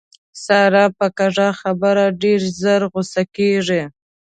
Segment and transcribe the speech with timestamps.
[0.45, 3.83] ساره په کږه خبره ډېره زر غوسه کېږي.